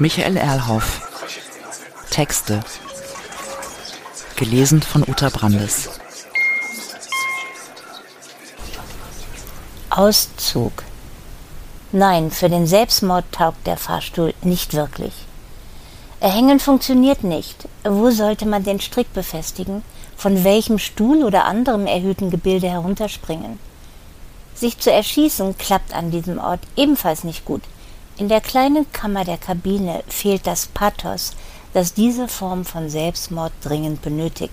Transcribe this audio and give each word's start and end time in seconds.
Michael 0.00 0.38
Erlhoff. 0.38 1.02
Texte. 2.08 2.60
Gelesen 4.34 4.80
von 4.80 5.02
Uta 5.06 5.28
Brandes. 5.28 5.90
Auszug. 9.90 10.72
Nein, 11.92 12.30
für 12.30 12.48
den 12.48 12.66
Selbstmord 12.66 13.26
taugt 13.30 13.66
der 13.66 13.76
Fahrstuhl 13.76 14.32
nicht 14.40 14.72
wirklich. 14.72 15.12
Erhängen 16.20 16.60
funktioniert 16.60 17.22
nicht. 17.22 17.68
Wo 17.84 18.10
sollte 18.10 18.46
man 18.46 18.64
den 18.64 18.80
Strick 18.80 19.12
befestigen? 19.12 19.82
Von 20.16 20.44
welchem 20.44 20.78
Stuhl 20.78 21.22
oder 21.24 21.44
anderem 21.44 21.86
erhöhten 21.86 22.30
Gebilde 22.30 22.70
herunterspringen? 22.70 23.58
Sich 24.54 24.78
zu 24.78 24.90
erschießen 24.90 25.58
klappt 25.58 25.92
an 25.92 26.10
diesem 26.10 26.38
Ort 26.38 26.60
ebenfalls 26.74 27.22
nicht 27.22 27.44
gut. 27.44 27.60
In 28.20 28.28
der 28.28 28.42
kleinen 28.42 28.92
Kammer 28.92 29.24
der 29.24 29.38
Kabine 29.38 30.04
fehlt 30.06 30.46
das 30.46 30.66
Pathos, 30.66 31.32
das 31.72 31.94
diese 31.94 32.28
Form 32.28 32.66
von 32.66 32.90
Selbstmord 32.90 33.50
dringend 33.62 34.02
benötigt. 34.02 34.52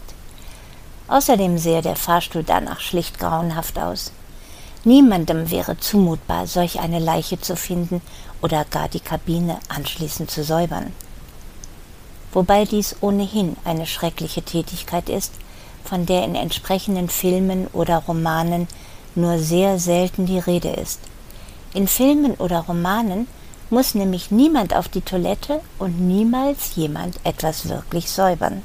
Außerdem 1.10 1.58
sehe 1.58 1.82
der 1.82 1.98
Fahrstuhl 1.98 2.44
danach 2.44 2.80
schlicht 2.80 3.20
grauenhaft 3.20 3.78
aus. 3.78 4.14
Niemandem 4.86 5.52
wäre 5.52 5.78
zumutbar, 5.78 6.48
solch 6.48 6.80
eine 6.80 7.00
Leiche 7.00 7.42
zu 7.42 7.58
finden 7.58 8.02
oder 8.42 8.64
gar 8.64 8.88
die 8.88 9.02
Kabine 9.02 9.60
anschließend 9.68 10.32
zu 10.32 10.46
säubern. 10.46 10.94
Wobei 12.32 12.64
dies 12.64 12.96
ohnehin 13.02 13.58
eine 13.66 13.86
schreckliche 13.86 14.44
Tätigkeit 14.44 15.10
ist, 15.10 15.34
von 15.84 16.06
der 16.06 16.24
in 16.24 16.36
entsprechenden 16.36 17.10
Filmen 17.10 17.68
oder 17.74 17.98
Romanen 17.98 18.70
nur 19.16 19.40
sehr 19.40 19.78
selten 19.78 20.26
die 20.26 20.40
Rede 20.40 20.70
ist. 20.70 21.02
In 21.74 21.90
Filmen 21.90 22.36
oder 22.36 22.60
Romanen 22.60 23.28
muss 23.70 23.96
nämlich 23.96 24.32
niemand 24.32 24.76
auf 24.76 24.88
die 24.88 25.02
Toilette 25.02 25.62
und 25.80 26.00
niemals 26.00 26.76
jemand 26.76 27.20
etwas 27.24 27.68
wirklich 27.68 28.10
säubern. 28.10 28.62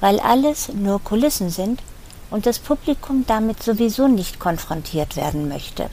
Weil 0.00 0.20
alles 0.20 0.68
nur 0.68 1.02
Kulissen 1.02 1.50
sind 1.50 1.82
und 2.30 2.46
das 2.46 2.58
Publikum 2.58 3.24
damit 3.26 3.62
sowieso 3.62 4.08
nicht 4.08 4.38
konfrontiert 4.38 5.16
werden 5.16 5.48
möchte. 5.48 5.88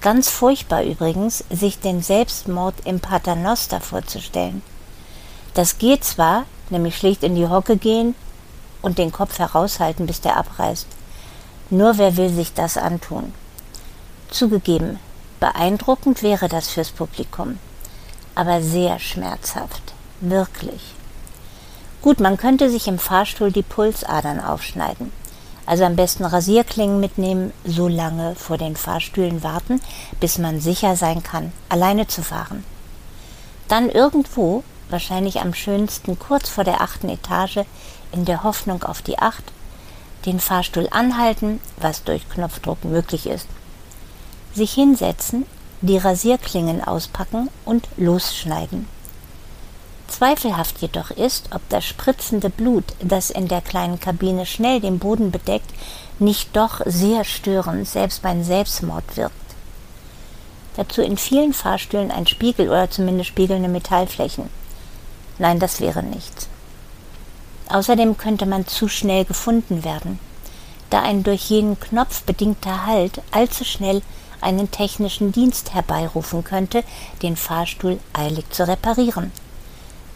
Ganz 0.00 0.28
furchtbar 0.28 0.82
übrigens, 0.82 1.44
sich 1.50 1.80
den 1.80 2.02
Selbstmord 2.02 2.74
im 2.84 3.00
Paternoster 3.00 3.80
vorzustellen. 3.80 4.62
Das 5.54 5.78
geht 5.78 6.04
zwar, 6.04 6.44
nämlich 6.70 6.96
schlicht 6.96 7.22
in 7.22 7.34
die 7.34 7.48
Hocke 7.48 7.76
gehen 7.76 8.14
und 8.82 8.98
den 8.98 9.10
Kopf 9.10 9.38
heraushalten, 9.38 10.06
bis 10.06 10.20
der 10.20 10.36
abreißt. 10.36 10.86
Nur 11.70 11.98
wer 11.98 12.16
will 12.16 12.28
sich 12.28 12.52
das 12.52 12.76
antun? 12.76 13.32
Zugegeben, 14.30 14.98
beeindruckend 15.40 16.22
wäre 16.22 16.48
das 16.48 16.68
fürs 16.68 16.90
Publikum, 16.90 17.58
aber 18.34 18.62
sehr 18.62 18.98
schmerzhaft, 18.98 19.94
wirklich. 20.20 20.94
Gut, 22.02 22.20
man 22.20 22.36
könnte 22.36 22.70
sich 22.70 22.86
im 22.86 22.98
Fahrstuhl 22.98 23.50
die 23.50 23.62
Pulsadern 23.62 24.40
aufschneiden. 24.40 25.10
Also 25.66 25.84
am 25.84 25.96
besten 25.96 26.24
Rasierklingen 26.24 27.00
mitnehmen, 27.00 27.52
so 27.64 27.88
lange 27.88 28.36
vor 28.36 28.56
den 28.56 28.76
Fahrstühlen 28.76 29.42
warten, 29.42 29.80
bis 30.20 30.38
man 30.38 30.60
sicher 30.60 30.94
sein 30.94 31.24
kann, 31.24 31.52
alleine 31.68 32.06
zu 32.06 32.22
fahren. 32.22 32.62
Dann 33.66 33.90
irgendwo, 33.90 34.62
wahrscheinlich 34.88 35.40
am 35.40 35.52
schönsten 35.52 36.18
kurz 36.18 36.48
vor 36.48 36.62
der 36.62 36.80
achten 36.80 37.08
Etage, 37.08 37.64
in 38.12 38.24
der 38.24 38.44
Hoffnung 38.44 38.84
auf 38.84 39.02
die 39.02 39.18
acht, 39.18 39.44
den 40.24 40.38
Fahrstuhl 40.38 40.88
anhalten, 40.92 41.60
was 41.78 42.04
durch 42.04 42.28
Knopfdruck 42.28 42.84
möglich 42.84 43.26
ist, 43.26 43.48
sich 44.56 44.72
hinsetzen, 44.72 45.46
die 45.82 45.98
Rasierklingen 45.98 46.82
auspacken 46.82 47.48
und 47.64 47.86
losschneiden. 47.96 48.88
Zweifelhaft 50.08 50.80
jedoch 50.80 51.10
ist, 51.10 51.50
ob 51.52 51.60
das 51.68 51.84
spritzende 51.84 52.48
Blut, 52.48 52.84
das 53.00 53.30
in 53.30 53.48
der 53.48 53.60
kleinen 53.60 54.00
Kabine 54.00 54.46
schnell 54.46 54.80
den 54.80 54.98
Boden 54.98 55.30
bedeckt, 55.30 55.70
nicht 56.18 56.56
doch 56.56 56.80
sehr 56.86 57.24
störend, 57.24 57.86
selbst 57.86 58.22
beim 58.22 58.42
Selbstmord 58.42 59.16
wirkt. 59.16 59.34
Dazu 60.76 61.02
in 61.02 61.16
vielen 61.16 61.52
Fahrstühlen 61.52 62.10
ein 62.10 62.26
Spiegel 62.26 62.68
oder 62.68 62.90
zumindest 62.90 63.28
spiegelnde 63.28 63.68
Metallflächen. 63.68 64.48
Nein, 65.38 65.58
das 65.58 65.80
wäre 65.80 66.02
nichts. 66.02 66.48
Außerdem 67.68 68.16
könnte 68.16 68.46
man 68.46 68.66
zu 68.66 68.88
schnell 68.88 69.24
gefunden 69.24 69.84
werden, 69.84 70.20
da 70.90 71.02
ein 71.02 71.24
durch 71.24 71.50
jeden 71.50 71.80
Knopf 71.80 72.22
bedingter 72.22 72.86
Halt 72.86 73.20
allzu 73.32 73.64
schnell 73.64 74.02
einen 74.40 74.70
technischen 74.70 75.32
Dienst 75.32 75.74
herbeirufen 75.74 76.44
könnte, 76.44 76.84
den 77.22 77.36
Fahrstuhl 77.36 77.98
eilig 78.12 78.50
zu 78.50 78.66
reparieren. 78.66 79.32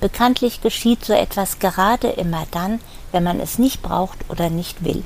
Bekanntlich 0.01 0.63
geschieht 0.63 1.05
so 1.05 1.13
etwas 1.13 1.59
gerade 1.59 2.09
immer 2.09 2.47
dann, 2.51 2.81
wenn 3.13 3.23
man 3.23 3.39
es 3.39 3.59
nicht 3.59 3.83
braucht 3.83 4.19
oder 4.29 4.49
nicht 4.49 4.85
will. 4.85 5.05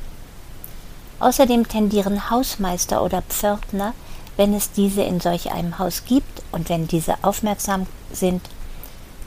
Außerdem 1.19 1.69
tendieren 1.69 2.31
Hausmeister 2.31 3.03
oder 3.03 3.23
Pförtner, 3.23 3.95
wenn 4.37 4.55
es 4.55 4.73
diese 4.73 5.03
in 5.03 5.21
solch 5.21 5.53
einem 5.53 5.79
Haus 5.79 6.05
gibt 6.07 6.43
und 6.53 6.69
wenn 6.69 6.87
diese 6.87 7.17
aufmerksam 7.23 7.87
sind, 8.13 8.43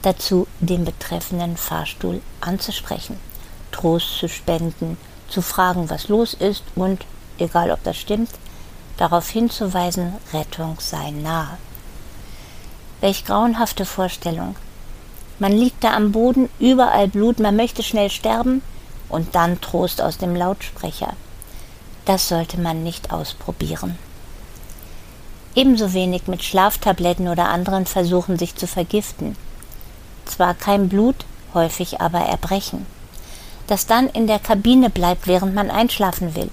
dazu, 0.02 0.46
den 0.60 0.84
betreffenden 0.84 1.56
Fahrstuhl 1.56 2.20
anzusprechen, 2.40 3.18
Trost 3.72 4.18
zu 4.18 4.28
spenden, 4.28 4.96
zu 5.28 5.42
fragen, 5.42 5.90
was 5.90 6.08
los 6.08 6.34
ist 6.34 6.62
und, 6.74 7.04
egal 7.38 7.70
ob 7.70 7.82
das 7.84 7.96
stimmt, 7.96 8.30
darauf 8.98 9.28
hinzuweisen, 9.28 10.12
Rettung 10.32 10.76
sei 10.80 11.10
nahe. 11.10 11.56
Welch 13.00 13.24
grauenhafte 13.24 13.84
Vorstellung. 13.84 14.56
Man 15.38 15.52
liegt 15.52 15.82
da 15.82 15.94
am 15.94 16.12
Boden, 16.12 16.50
überall 16.58 17.08
Blut, 17.08 17.38
man 17.38 17.56
möchte 17.56 17.82
schnell 17.82 18.10
sterben 18.10 18.60
und 19.08 19.34
dann 19.34 19.60
Trost 19.60 20.02
aus 20.02 20.18
dem 20.18 20.36
Lautsprecher. 20.36 21.14
Das 22.04 22.28
sollte 22.28 22.60
man 22.60 22.82
nicht 22.82 23.12
ausprobieren. 23.12 23.96
Ebenso 25.54 25.94
wenig 25.94 26.26
mit 26.26 26.44
Schlaftabletten 26.44 27.28
oder 27.28 27.48
anderen 27.48 27.86
Versuchen, 27.86 28.38
sich 28.38 28.56
zu 28.56 28.66
vergiften 28.66 29.36
zwar 30.28 30.54
kein 30.54 30.88
Blut, 30.88 31.24
häufig 31.54 32.00
aber 32.00 32.20
Erbrechen, 32.20 32.86
das 33.66 33.86
dann 33.86 34.08
in 34.08 34.26
der 34.26 34.38
Kabine 34.38 34.90
bleibt, 34.90 35.26
während 35.26 35.54
man 35.54 35.70
einschlafen 35.70 36.34
will. 36.34 36.50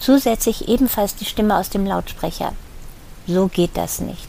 Zusätzlich 0.00 0.68
ebenfalls 0.68 1.16
die 1.16 1.24
Stimme 1.24 1.56
aus 1.56 1.70
dem 1.70 1.86
Lautsprecher. 1.86 2.52
So 3.26 3.48
geht 3.48 3.76
das 3.76 4.00
nicht. 4.00 4.28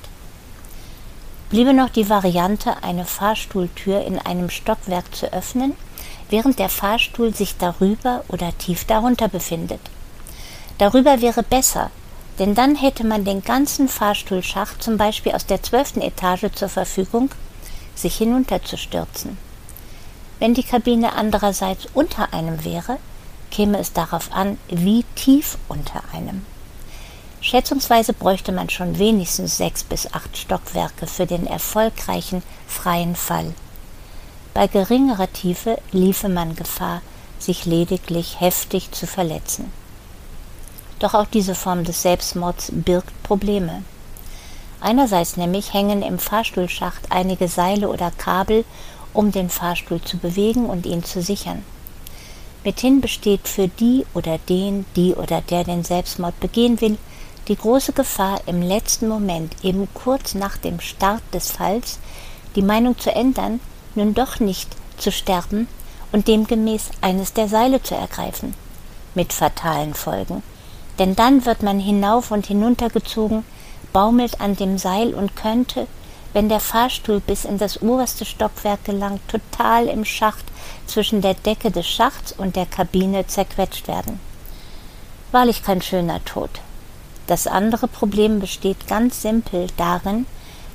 Bliebe 1.50 1.74
noch 1.74 1.90
die 1.90 2.10
Variante, 2.10 2.84
eine 2.84 3.06
Fahrstuhltür 3.06 4.04
in 4.06 4.20
einem 4.20 4.50
Stockwerk 4.50 5.16
zu 5.16 5.32
öffnen, 5.32 5.74
während 6.30 6.60
der 6.60 6.70
Fahrstuhl 6.70 7.34
sich 7.34 7.58
darüber 7.58 8.24
oder 8.28 8.58
tief 8.58 8.86
darunter 8.86 9.30
befindet. 9.30 9.80
Darüber 10.78 11.22
wäre 11.22 11.44
besser, 11.44 11.90
denn 12.40 12.54
dann 12.54 12.76
hätte 12.76 13.06
man 13.06 13.24
den 13.24 13.44
ganzen 13.44 13.88
Fahrstuhlschacht 13.88 14.84
zum 14.84 14.98
Beispiel 14.98 15.32
aus 15.32 15.46
der 15.46 15.64
zwölften 15.64 16.02
Etage 16.02 16.52
zur 16.54 16.70
Verfügung 16.70 17.30
sich 17.96 18.18
hinunterzustürzen. 18.18 19.38
Wenn 20.40 20.54
die 20.54 20.64
Kabine 20.64 21.14
andererseits 21.14 21.88
unter 21.94 22.34
einem 22.34 22.64
wäre, 22.64 22.98
käme 23.52 23.80
es 23.80 23.94
darauf 23.94 24.32
an, 24.32 24.58
wie 24.70 25.04
tief 25.16 25.58
unter 25.68 26.04
einem. 26.14 26.46
Schätzungsweise 27.42 28.14
bräuchte 28.14 28.52
man 28.52 28.70
schon 28.70 28.98
wenigstens 28.98 29.58
sechs 29.58 29.84
bis 29.84 30.14
acht 30.14 30.38
Stockwerke 30.38 31.08
für 31.08 31.26
den 31.26 31.46
erfolgreichen 31.46 32.44
freien 32.68 33.16
Fall. 33.16 33.54
Bei 34.54 34.68
geringerer 34.68 35.32
Tiefe 35.32 35.78
liefe 35.92 36.30
man 36.30 36.56
Gefahr, 36.56 37.02
sich 37.40 37.66
lediglich 37.66 38.40
heftig 38.40 38.92
zu 38.92 39.06
verletzen. 39.06 39.72
Doch 41.00 41.14
auch 41.14 41.28
diese 41.28 41.54
Form 41.54 41.84
des 41.84 42.02
Selbstmords 42.02 42.72
birgt 42.72 43.22
Probleme. 43.22 43.84
Einerseits 44.82 45.38
nämlich 45.38 45.74
hängen 45.74 46.02
im 46.02 46.18
Fahrstuhlschacht 46.18 47.12
einige 47.12 47.48
Seile 47.48 47.90
oder 47.90 48.12
Kabel, 48.18 48.66
um 49.14 49.32
den 49.32 49.50
Fahrstuhl 49.50 50.02
zu 50.02 50.18
bewegen 50.18 50.66
und 50.66 50.86
ihn 50.86 51.04
zu 51.04 51.22
sichern. 51.22 51.64
Mithin 52.68 53.00
besteht 53.00 53.48
für 53.48 53.70
die 53.70 54.06
oder 54.14 54.40
den, 54.50 54.86
die 54.98 55.16
oder 55.16 55.40
der 55.40 55.64
den 55.64 55.86
Selbstmord 55.86 56.38
begehen 56.42 56.82
will, 56.82 56.98
die 57.48 57.56
große 57.56 57.94
Gefahr, 57.94 58.42
im 58.46 58.62
letzten 58.62 59.08
Moment, 59.08 59.56
eben 59.64 59.88
kurz 59.94 60.36
nach 60.36 60.58
dem 60.58 60.82
Start 60.82 61.22
des 61.34 61.50
Falls, 61.50 61.98
die 62.58 62.62
Meinung 62.62 63.00
zu 63.00 63.10
ändern, 63.10 63.62
nun 63.96 64.14
doch 64.14 64.42
nicht 64.42 64.68
zu 64.98 65.14
sterben 65.14 65.70
und 66.12 66.28
demgemäß 66.28 66.90
eines 67.00 67.32
der 67.32 67.48
Seile 67.48 67.82
zu 67.82 67.96
ergreifen, 67.96 68.54
mit 69.16 69.32
fatalen 69.32 69.94
Folgen. 69.94 70.44
Denn 71.00 71.16
dann 71.16 71.46
wird 71.46 71.64
man 71.64 71.80
hinauf 71.80 72.32
und 72.32 72.48
hinunter 72.48 72.90
gezogen, 72.90 73.46
baumelt 73.94 74.42
an 74.42 74.58
dem 74.58 74.78
Seil 74.78 75.14
und 75.14 75.38
könnte, 75.38 75.88
wenn 76.34 76.50
der 76.50 76.60
Fahrstuhl 76.60 77.20
bis 77.20 77.46
in 77.46 77.58
das 77.58 77.82
oberste 77.82 78.26
Stockwerk 78.26 78.84
gelangt, 78.86 79.22
total 79.28 79.88
im 79.88 80.06
Schacht 80.06 80.46
zwischen 80.86 81.22
der 81.22 81.34
Decke 81.34 81.72
des 81.72 81.88
Schachts 81.88 82.32
und 82.32 82.56
der 82.56 82.66
Kabine 82.66 83.28
zerquetscht 83.28 83.88
werden. 83.88 84.20
Wahrlich 85.32 85.64
kein 85.64 85.82
schöner 85.82 86.24
Tod. 86.26 86.50
Das 87.28 87.48
andere 87.48 87.88
Problem 87.88 88.40
besteht 88.40 88.88
ganz 88.88 89.22
simpel 89.22 89.68
darin, 89.76 90.26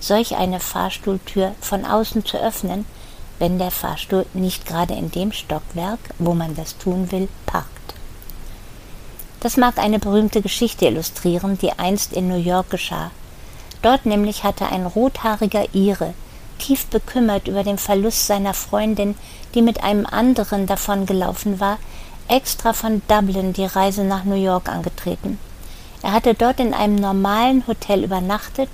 solch 0.00 0.36
eine 0.36 0.60
Fahrstuhltür 0.60 1.54
von 1.60 1.84
außen 1.84 2.24
zu 2.24 2.36
öffnen, 2.36 2.84
wenn 3.38 3.58
der 3.58 3.70
Fahrstuhl 3.70 4.26
nicht 4.34 4.66
gerade 4.66 4.94
in 4.94 5.10
dem 5.10 5.32
Stockwerk, 5.32 5.98
wo 6.18 6.34
man 6.34 6.54
das 6.54 6.76
tun 6.76 7.10
will, 7.10 7.28
parkt. 7.46 7.68
Das 9.40 9.56
mag 9.56 9.78
eine 9.78 9.98
berühmte 9.98 10.42
Geschichte 10.42 10.86
illustrieren, 10.86 11.58
die 11.58 11.72
einst 11.72 12.12
in 12.12 12.28
New 12.28 12.36
York 12.36 12.70
geschah. 12.70 13.10
Dort 13.82 14.06
nämlich 14.06 14.44
hatte 14.44 14.66
ein 14.66 14.86
rothaariger 14.86 15.74
Ire, 15.74 16.14
tief 16.58 16.86
bekümmert 16.86 17.48
über 17.48 17.64
den 17.64 17.78
Verlust 17.78 18.26
seiner 18.26 18.54
Freundin, 18.54 19.16
die 19.54 19.62
mit 19.62 19.82
einem 19.82 20.06
anderen 20.06 20.66
davongelaufen 20.66 21.58
war, 21.60 21.78
extra 22.28 22.72
von 22.72 23.02
Dublin 23.08 23.52
die 23.52 23.66
Reise 23.66 24.04
nach 24.04 24.24
New 24.24 24.36
York 24.36 24.68
angetreten. 24.68 25.38
Er 26.02 26.12
hatte 26.12 26.34
dort 26.34 26.60
in 26.60 26.74
einem 26.74 26.96
normalen 26.96 27.66
Hotel 27.66 28.04
übernachtet, 28.04 28.70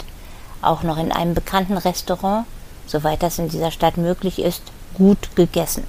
auch 0.63 0.83
noch 0.83 0.99
in 0.99 1.13
einem 1.13 1.35
bekannten 1.35 1.77
Restaurant, 1.77 2.47
soweit 2.87 3.23
das 3.23 3.39
in 3.39 3.49
dieser 3.49 3.71
Stadt 3.71 3.97
möglich 3.97 4.39
ist, 4.39 4.63
gut 4.95 5.35
gegessen. 5.35 5.85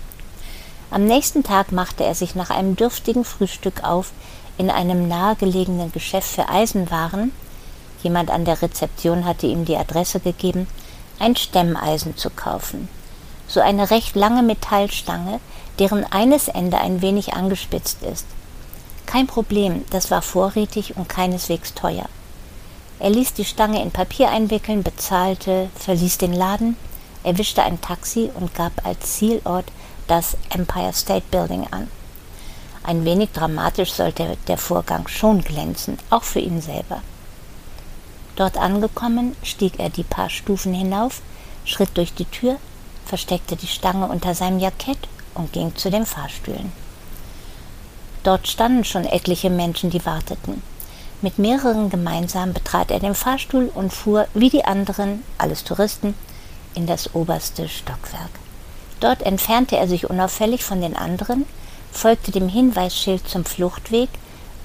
Am 0.92 1.06
nächsten 1.06 1.44
Tag 1.44 1.72
machte 1.72 2.04
er 2.04 2.15
sich 2.15 2.36
nach 2.36 2.50
einem 2.50 2.75
dürftigen 2.75 3.24
Frühstück 3.24 3.83
auf 3.83 4.12
in 4.57 4.69
einem 4.69 5.07
nahegelegenen 5.07 5.92
Geschäft 5.92 6.30
für 6.30 6.50
Eisenwaren, 6.50 7.31
jemand 8.04 8.31
an 8.31 8.46
der 8.46 8.62
Rezeption 8.62 9.25
hatte 9.25 9.48
ihm 9.48 9.66
die 9.66 9.78
Adresse 9.78 10.19
gegeben, 10.19 10.68
ein 11.19 11.36
Stemmeisen 11.36 12.18
zu 12.18 12.30
kaufen. 12.30 12.88
So 13.48 13.60
eine 13.60 13.92
recht 13.92 14.16
lange 14.16 14.44
Metallstange, 14.44 15.40
deren 15.80 16.04
eines 16.12 16.48
Ende 16.48 16.78
ein 16.78 17.01
wenig 17.01 17.34
angespitzt 17.34 18.04
ist. 18.04 18.25
Kein 19.06 19.28
Problem, 19.28 19.86
das 19.90 20.12
war 20.12 20.22
vorrätig 20.22 20.96
und 20.98 21.10
keineswegs 21.10 21.74
teuer. 21.74 22.06
Er 23.00 23.10
ließ 23.10 23.34
die 23.34 23.46
Stange 23.46 23.81
in 23.81 23.92
Papier 23.92 24.30
einwickeln, 24.30 24.84
bezahlte, 24.84 25.69
verließ 25.75 26.18
den 26.18 26.34
Laden, 26.34 26.75
erwischte 27.24 27.63
ein 27.63 27.81
Taxi 27.81 28.30
und 28.34 28.54
gab 28.54 28.86
als 28.86 29.18
Zielort 29.18 29.72
das 30.07 30.38
Empire 30.50 30.94
State 30.94 31.25
Building 31.31 31.66
an. 31.72 31.90
Ein 32.84 33.06
wenig 33.06 33.31
dramatisch 33.31 33.94
sollte 33.94 34.38
der 34.48 34.57
Vorgang 34.57 35.07
schon 35.07 35.44
glänzen, 35.44 35.98
auch 36.10 36.24
für 36.24 36.40
ihn 36.40 36.62
selber. 36.62 37.01
Dort 38.39 38.56
angekommen, 38.56 39.36
stieg 39.44 39.80
er 39.80 39.89
die 39.89 40.03
paar 40.03 40.30
Stufen 40.30 40.74
hinauf, 40.74 41.21
schritt 41.65 41.89
durch 41.95 42.13
die 42.13 42.24
Tür, 42.24 42.56
versteckte 43.06 43.57
die 43.57 43.68
Stange 43.68 44.07
unter 44.07 44.33
seinem 44.33 44.59
Jackett 44.59 45.09
und 45.36 45.51
ging 45.51 45.75
zu 45.75 45.91
den 45.91 46.06
Fahrstühlen. 46.06 46.71
Dort 48.24 48.47
standen 48.47 48.86
schon 48.86 49.03
etliche 49.03 49.50
Menschen, 49.50 49.89
die 49.89 50.06
warteten. 50.06 50.63
Mit 51.21 51.38
mehreren 51.38 51.89
gemeinsam 51.89 52.53
betrat 52.53 52.91
er 52.91 53.01
den 53.01 53.13
Fahrstuhl 53.13 53.69
und 53.75 53.91
fuhr, 53.91 54.30
wie 54.33 54.50
die 54.50 54.63
anderen, 54.63 55.21
alles 55.38 55.65
Touristen, 55.65 56.15
in 56.75 56.88
das 56.88 57.13
oberste 57.13 57.68
Stockwerk. 57.68 58.31
Dort 59.01 59.21
entfernte 59.24 59.75
er 59.75 59.89
sich 59.89 60.09
unauffällig 60.09 60.63
von 60.63 60.80
den 60.80 60.95
anderen, 60.95 61.45
folgte 61.91 62.31
dem 62.31 62.47
Hinweisschild 62.47 63.27
zum 63.27 63.44
Fluchtweg, 63.44 64.07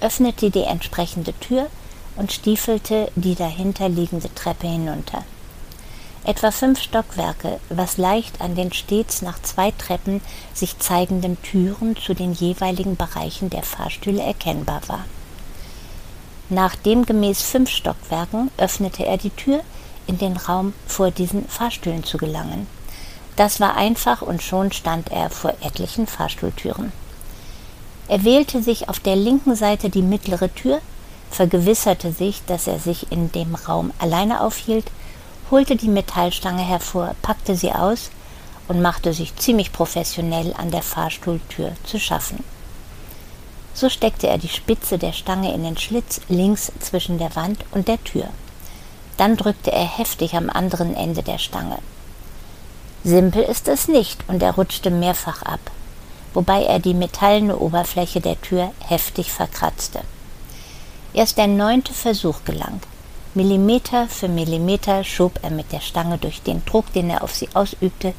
öffnete 0.00 0.52
die 0.52 0.62
entsprechende 0.62 1.32
Tür 1.40 1.66
und 2.16 2.32
stiefelte 2.32 3.10
die 3.16 3.34
dahinter 3.34 3.88
liegende 3.88 4.32
Treppe 4.34 4.66
hinunter 4.66 5.24
etwa 6.24 6.50
fünf 6.50 6.80
Stockwerke, 6.80 7.60
was 7.68 7.98
leicht 7.98 8.40
an 8.40 8.54
den 8.54 8.72
stets 8.72 9.22
nach 9.22 9.40
zwei 9.42 9.70
Treppen 9.72 10.22
sich 10.54 10.78
zeigenden 10.78 11.40
Türen 11.42 11.96
zu 11.96 12.14
den 12.14 12.32
jeweiligen 12.32 12.96
Bereichen 12.96 13.50
der 13.50 13.62
Fahrstühle 13.62 14.22
erkennbar 14.22 14.80
war. 14.86 15.04
Nach 16.48 16.74
demgemäß 16.74 17.42
fünf 17.42 17.70
Stockwerken 17.70 18.50
öffnete 18.56 19.04
er 19.04 19.18
die 19.18 19.30
Tür, 19.30 19.60
in 20.06 20.18
den 20.18 20.36
Raum 20.36 20.74
vor 20.86 21.10
diesen 21.10 21.46
Fahrstühlen 21.48 22.04
zu 22.04 22.18
gelangen. 22.18 22.66
Das 23.36 23.60
war 23.60 23.76
einfach 23.76 24.22
und 24.22 24.42
schon 24.42 24.70
stand 24.70 25.10
er 25.10 25.30
vor 25.30 25.54
etlichen 25.62 26.06
Fahrstuhltüren. 26.06 26.92
Er 28.06 28.22
wählte 28.22 28.62
sich 28.62 28.88
auf 28.88 29.00
der 29.00 29.16
linken 29.16 29.56
Seite 29.56 29.88
die 29.88 30.02
mittlere 30.02 30.54
Tür, 30.54 30.80
vergewisserte 31.34 32.12
sich, 32.12 32.42
dass 32.46 32.66
er 32.66 32.78
sich 32.78 33.10
in 33.12 33.32
dem 33.32 33.54
Raum 33.54 33.92
alleine 33.98 34.40
aufhielt 34.40 34.90
holte 35.50 35.76
die 35.76 35.88
Metallstange 35.88 36.62
hervor, 36.62 37.14
packte 37.22 37.54
sie 37.54 37.72
aus 37.72 38.10
und 38.68 38.80
machte 38.80 39.12
sich 39.12 39.36
ziemlich 39.36 39.72
professionell 39.72 40.54
an 40.56 40.70
der 40.70 40.82
Fahrstuhltür 40.82 41.72
zu 41.84 42.00
schaffen. 42.00 42.42
So 43.74 43.88
steckte 43.88 44.28
er 44.28 44.38
die 44.38 44.48
Spitze 44.48 44.98
der 44.98 45.12
Stange 45.12 45.52
in 45.52 45.64
den 45.64 45.76
Schlitz 45.76 46.20
links 46.28 46.72
zwischen 46.80 47.18
der 47.18 47.34
Wand 47.36 47.64
und 47.72 47.88
der 47.88 48.02
Tür. 48.04 48.28
Dann 49.16 49.36
drückte 49.36 49.72
er 49.72 49.86
heftig 49.86 50.34
am 50.34 50.48
anderen 50.48 50.96
Ende 50.96 51.22
der 51.22 51.38
Stange. 51.38 51.78
Simpel 53.04 53.42
ist 53.42 53.68
es 53.68 53.86
nicht, 53.86 54.24
und 54.28 54.42
er 54.42 54.54
rutschte 54.54 54.90
mehrfach 54.90 55.42
ab, 55.42 55.60
wobei 56.32 56.64
er 56.64 56.78
die 56.78 56.94
metallene 56.94 57.56
Oberfläche 57.56 58.20
der 58.20 58.40
Tür 58.40 58.72
heftig 58.80 59.30
verkratzte. 59.30 60.00
Erst 61.14 61.38
der 61.38 61.46
neunte 61.46 61.94
Versuch 61.94 62.44
gelang. 62.44 62.80
Millimeter 63.34 64.08
für 64.08 64.26
Millimeter 64.26 65.04
schob 65.04 65.38
er 65.42 65.50
mit 65.50 65.70
der 65.70 65.80
Stange 65.80 66.18
durch 66.18 66.42
den 66.42 66.64
Druck, 66.64 66.92
den 66.92 67.08
er 67.08 67.22
auf 67.22 67.32
sie 67.32 67.48
ausübte, 67.54 68.14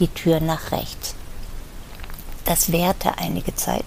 die 0.00 0.08
Tür 0.08 0.40
nach 0.40 0.72
rechts. 0.72 1.14
Das 2.44 2.72
währte 2.72 3.18
einige 3.18 3.54
Zeit. 3.54 3.84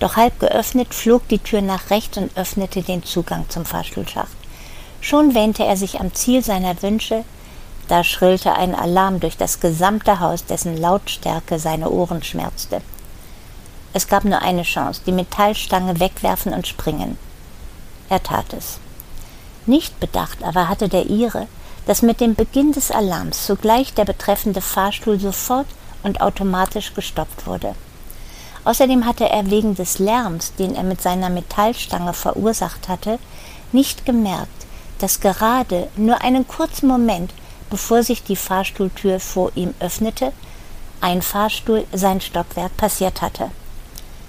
Doch 0.00 0.16
halb 0.16 0.38
geöffnet 0.38 0.92
flog 0.92 1.26
die 1.28 1.38
Tür 1.38 1.62
nach 1.62 1.88
rechts 1.88 2.18
und 2.18 2.36
öffnete 2.36 2.82
den 2.82 3.04
Zugang 3.04 3.48
zum 3.48 3.64
Fahrstuhlschacht. 3.64 4.36
Schon 5.00 5.34
wähnte 5.34 5.64
er 5.64 5.78
sich 5.78 5.98
am 5.98 6.12
Ziel 6.12 6.44
seiner 6.44 6.82
Wünsche, 6.82 7.24
da 7.88 8.04
schrillte 8.04 8.52
ein 8.52 8.74
Alarm 8.74 9.18
durch 9.18 9.38
das 9.38 9.60
gesamte 9.60 10.20
Haus, 10.20 10.44
dessen 10.44 10.76
Lautstärke 10.76 11.58
seine 11.58 11.88
Ohren 11.88 12.22
schmerzte. 12.22 12.82
Es 13.94 14.08
gab 14.08 14.24
nur 14.24 14.42
eine 14.42 14.64
Chance, 14.64 15.00
die 15.06 15.12
Metallstange 15.12 15.98
wegwerfen 15.98 16.52
und 16.52 16.66
springen. 16.66 17.16
Er 18.08 18.22
tat 18.22 18.52
es. 18.52 18.78
Nicht 19.66 20.00
bedacht 20.00 20.42
aber 20.42 20.68
hatte 20.68 20.88
der 20.88 21.06
Ire, 21.06 21.46
dass 21.86 22.02
mit 22.02 22.20
dem 22.20 22.34
Beginn 22.34 22.72
des 22.72 22.90
Alarms 22.90 23.46
sogleich 23.46 23.94
der 23.94 24.04
betreffende 24.04 24.60
Fahrstuhl 24.60 25.18
sofort 25.18 25.66
und 26.02 26.20
automatisch 26.20 26.94
gestoppt 26.94 27.46
wurde. 27.46 27.74
Außerdem 28.64 29.06
hatte 29.06 29.28
er 29.28 29.50
wegen 29.50 29.74
des 29.74 29.98
Lärms, 29.98 30.54
den 30.58 30.74
er 30.74 30.82
mit 30.82 31.00
seiner 31.00 31.30
Metallstange 31.30 32.12
verursacht 32.12 32.88
hatte, 32.88 33.18
nicht 33.72 34.04
gemerkt, 34.04 34.66
dass 34.98 35.20
gerade 35.20 35.88
nur 35.96 36.20
einen 36.22 36.46
kurzen 36.46 36.88
Moment, 36.88 37.32
bevor 37.70 38.02
sich 38.02 38.22
die 38.22 38.36
Fahrstuhltür 38.36 39.20
vor 39.20 39.52
ihm 39.54 39.74
öffnete, 39.80 40.32
ein 41.00 41.22
Fahrstuhl 41.22 41.86
sein 41.92 42.20
Stockwerk 42.20 42.76
passiert 42.76 43.22
hatte. 43.22 43.50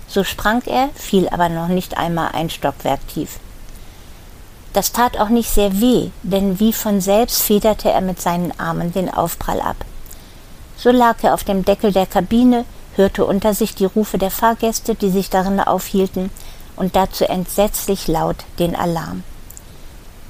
So 0.07 0.23
sprang 0.23 0.61
er, 0.65 0.89
fiel 0.95 1.27
aber 1.29 1.49
noch 1.49 1.67
nicht 1.67 1.97
einmal 1.97 2.29
ein 2.33 2.49
Stockwerk 2.49 3.05
tief. 3.07 3.39
Das 4.73 4.91
tat 4.91 5.17
auch 5.17 5.29
nicht 5.29 5.49
sehr 5.49 5.81
weh, 5.81 6.09
denn 6.23 6.59
wie 6.59 6.73
von 6.73 7.01
selbst 7.01 7.41
federte 7.41 7.89
er 7.91 8.01
mit 8.01 8.21
seinen 8.21 8.57
Armen 8.59 8.91
den 8.91 9.11
Aufprall 9.11 9.61
ab. 9.61 9.77
So 10.77 10.91
lag 10.91 11.17
er 11.23 11.33
auf 11.33 11.43
dem 11.43 11.65
Deckel 11.65 11.91
der 11.91 12.05
Kabine, 12.05 12.65
hörte 12.95 13.25
unter 13.25 13.53
sich 13.53 13.75
die 13.75 13.85
Rufe 13.85 14.17
der 14.17 14.31
Fahrgäste, 14.31 14.95
die 14.95 15.09
sich 15.09 15.29
darin 15.29 15.59
aufhielten, 15.59 16.29
und 16.75 16.95
dazu 16.95 17.25
entsetzlich 17.25 18.07
laut 18.07 18.37
den 18.59 18.75
Alarm. 18.75 19.23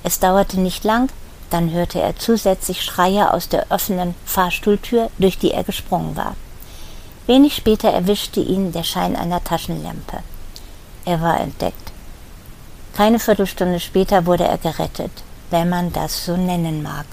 Es 0.04 0.20
dauerte 0.20 0.60
nicht 0.60 0.84
lang, 0.84 1.10
dann 1.50 1.72
hörte 1.72 2.00
er 2.02 2.18
zusätzlich 2.18 2.84
Schreie 2.84 3.34
aus 3.34 3.50
der 3.50 3.68
offenen 3.70 4.16
Fahrstuhltür, 4.26 5.10
durch 5.20 5.38
die 5.38 5.52
er 5.52 5.64
gesprungen 5.64 6.16
war. 6.16 6.36
Wenig 7.28 7.56
später 7.56 7.90
erwischte 7.90 8.40
ihn 8.40 8.72
der 8.72 8.84
Schein 8.84 9.16
einer 9.16 9.44
Taschenlampe. 9.44 10.20
Er 11.06 11.22
war 11.22 11.40
entdeckt. 11.40 11.89
Keine 13.00 13.18
Viertelstunde 13.18 13.80
später 13.80 14.26
wurde 14.26 14.44
er 14.44 14.58
gerettet, 14.58 15.12
wenn 15.52 15.70
man 15.70 15.94
das 15.94 16.26
so 16.26 16.36
nennen 16.36 16.84
mag. 16.84 17.06